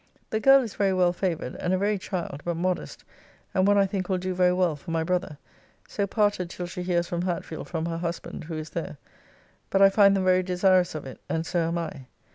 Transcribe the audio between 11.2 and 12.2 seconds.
and so am I.